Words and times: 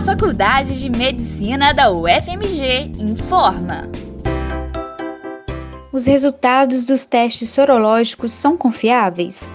A 0.00 0.02
Faculdade 0.02 0.80
de 0.80 0.88
Medicina 0.88 1.74
da 1.74 1.90
UFMG 1.90 2.90
informa. 2.98 3.86
Os 5.92 6.06
resultados 6.06 6.86
dos 6.86 7.04
testes 7.04 7.50
sorológicos 7.50 8.32
são 8.32 8.56
confiáveis? 8.56 9.52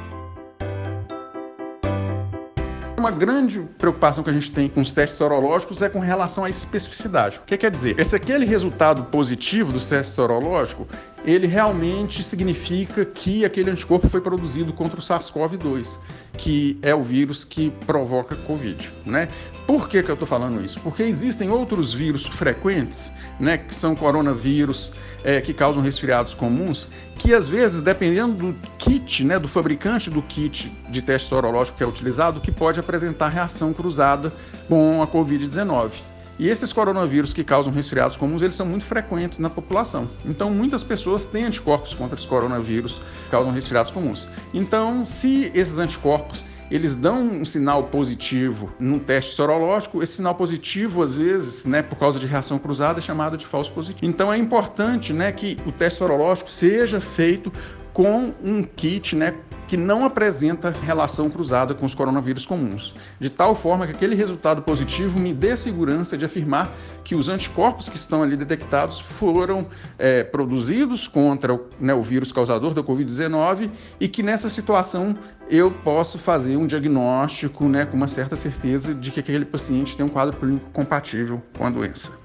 Uma 2.96 3.10
grande 3.10 3.60
preocupação 3.80 4.24
que 4.24 4.30
a 4.30 4.34
gente 4.34 4.52
tem 4.52 4.70
com 4.70 4.82
os 4.82 4.94
testes 4.94 5.18
sorológicos 5.18 5.82
é 5.82 5.90
com 5.90 6.00
relação 6.00 6.46
à 6.46 6.50
especificidade. 6.50 7.40
O 7.40 7.42
que 7.42 7.58
quer 7.58 7.72
dizer? 7.72 8.00
Esse 8.00 8.16
aquele 8.16 8.46
resultado 8.46 9.06
positivo 9.06 9.74
dos 9.74 9.88
testes 9.88 10.14
sorológicos, 10.14 10.86
ele 11.26 11.48
realmente 11.48 12.24
significa 12.24 13.04
que 13.04 13.44
aquele 13.44 13.72
anticorpo 13.72 14.08
foi 14.08 14.22
produzido 14.22 14.72
contra 14.72 15.00
o 15.00 15.04
SARS-CoV-2, 15.04 15.98
que 16.38 16.78
é 16.82 16.94
o 16.94 17.04
vírus 17.04 17.44
que 17.44 17.72
provoca 17.86 18.36
Covid, 18.36 18.92
né? 19.06 19.28
Por 19.66 19.90
que, 19.90 20.04
que 20.04 20.10
eu 20.10 20.14
estou 20.14 20.28
falando 20.28 20.64
isso? 20.64 20.80
Porque 20.82 21.02
existem 21.02 21.50
outros 21.50 21.92
vírus 21.92 22.28
frequentes, 22.28 23.12
né, 23.40 23.58
que 23.58 23.74
são 23.74 23.96
coronavírus, 23.96 24.92
é, 25.24 25.42
que 25.42 25.56
causam 25.56 25.82
resfriados 25.82 26.36
comuns, 26.36 26.88
que 27.18 27.34
às 27.34 27.48
vezes, 27.48 27.82
dependendo 27.82 28.52
do 28.52 28.70
kit, 28.78 29.24
né, 29.24 29.40
do 29.40 29.48
fabricante 29.48 30.12
do 30.12 30.22
kit 30.22 30.72
de 30.90 31.02
teste 31.02 31.30
sorológico 31.30 31.78
que 31.78 31.84
é 31.84 31.88
utilizado, 31.88 32.40
que 32.40 32.52
pode 32.52 32.80
apresentar 32.80 33.30
reação 33.30 33.74
cruzada 33.74 34.32
com 34.68 35.02
a 35.02 35.08
Covid-19. 35.08 35.92
E 36.38 36.50
esses 36.50 36.74
coronavírus 36.74 37.32
que 37.32 37.44
causam 37.44 37.72
resfriados 37.72 38.18
comuns, 38.18 38.42
eles 38.42 38.56
são 38.56 38.66
muito 38.66 38.86
frequentes 38.86 39.40
na 39.40 39.50
população. 39.50 40.10
Então, 40.26 40.52
muitas 40.52 40.84
pessoas 40.84 41.26
têm 41.26 41.46
anticorpos 41.46 41.94
contra 41.94 42.16
esses 42.16 42.28
coronavírus 42.28 43.02
que 43.24 43.30
causam 43.30 43.52
resfriados 43.52 43.92
comuns. 43.92 44.28
Então, 44.54 45.06
se 45.06 45.52
esses 45.54 45.80
anticorpos 45.80 46.44
eles 46.70 46.96
dão 46.96 47.22
um 47.22 47.46
sinal 47.46 47.84
positivo 47.86 48.72
num 48.80 48.98
teste 48.98 49.36
sorológico, 49.36 50.02
esse 50.02 50.14
sinal 50.14 50.36
positivo, 50.36 51.04
às 51.04 51.16
vezes, 51.16 51.66
né, 51.66 51.82
por 51.84 51.96
causa 51.96 52.20
de 52.20 52.26
reação 52.26 52.58
cruzada, 52.58 53.00
é 53.00 53.02
chamado 53.02 53.38
de 53.38 53.46
falso 53.46 53.72
positivo. 53.72 54.06
Então 54.06 54.34
é 54.34 54.38
importante 54.38 55.14
né, 55.14 55.32
que 55.32 55.58
o 55.66 55.72
teste 55.72 56.00
sorológico 56.00 56.52
seja 56.52 57.00
feito 57.00 57.52
com 57.94 58.34
um 58.44 58.64
kit 58.64 59.16
né, 59.16 59.34
que 59.68 59.78
não 59.78 60.06
apresenta 60.06 60.72
relação 60.72 61.30
cruzada 61.30 61.74
com 61.74 61.86
os 61.86 61.96
coronavírus 61.96 62.46
comuns, 62.46 62.94
de 63.20 63.30
tal 63.30 63.56
forma 63.56 63.86
que 63.86 63.94
aquele 63.94 64.16
resultado 64.16 64.62
positivo 64.62 65.20
me 65.20 65.34
dê 65.34 65.58
segurança 65.58 66.18
de 66.18 66.26
afirmar 66.26 66.72
que 67.04 67.16
os 67.16 67.30
anticorpos 67.30 67.88
que 67.90 67.98
estão 67.98 68.24
ali 68.24 68.36
detectados 68.36 69.00
foram 69.00 69.68
é, 69.98 70.24
produzidos 70.24 71.08
contra 71.08 71.60
né, 71.80 71.94
o 71.94 72.02
vírus 72.02 72.32
causador 72.32 72.74
da 72.74 72.84
Covid-19 72.84 73.70
e 74.00 74.08
que 74.08 74.24
nessa 74.24 74.50
situação 74.50 75.14
eu 75.50 75.70
posso 75.70 76.18
fazer 76.18 76.58
um 76.58 76.66
diagnóstico 76.66 77.66
né, 77.68 77.86
com 77.86 77.96
uma 77.96 78.08
certa 78.08 78.36
certeza 78.36 78.94
de 78.94 79.12
que 79.12 79.20
aquele 79.20 79.46
paciente 79.46 79.96
tem 79.96 80.06
um 80.06 80.10
quadro 80.10 80.36
clínico 80.38 80.70
compatível 80.72 81.42
com 81.56 81.66
a 81.66 81.70
doença. 81.70 82.25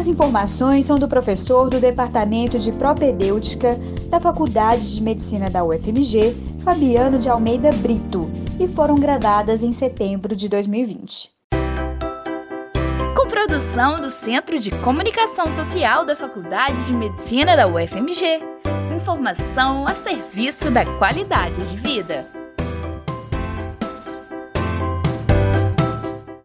As 0.00 0.08
informações 0.08 0.86
são 0.86 0.96
do 0.96 1.06
professor 1.06 1.68
do 1.68 1.78
Departamento 1.78 2.58
de 2.58 2.72
Propedêutica 2.72 3.76
da 4.08 4.18
Faculdade 4.18 4.94
de 4.94 5.02
Medicina 5.02 5.50
da 5.50 5.62
UFMG, 5.62 6.34
Fabiano 6.64 7.18
de 7.18 7.28
Almeida 7.28 7.70
Brito, 7.70 8.20
e 8.58 8.66
foram 8.66 8.94
gravadas 8.94 9.62
em 9.62 9.72
setembro 9.72 10.34
de 10.34 10.48
2020. 10.48 11.28
Com 13.14 13.28
produção 13.28 14.00
do 14.00 14.08
Centro 14.08 14.58
de 14.58 14.70
Comunicação 14.70 15.54
Social 15.54 16.06
da 16.06 16.16
Faculdade 16.16 16.86
de 16.86 16.94
Medicina 16.94 17.54
da 17.54 17.68
UFMG. 17.68 18.40
Informação 18.96 19.86
a 19.86 19.94
serviço 19.94 20.70
da 20.70 20.86
qualidade 20.96 21.60
de 21.68 21.76
vida. 21.76 22.39